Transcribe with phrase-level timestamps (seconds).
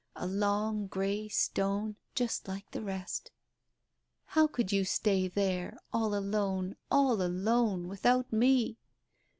[0.15, 3.29] a long grey stone just like the rest.
[4.25, 8.79] How could you stay there?— all alone— all alone— without me?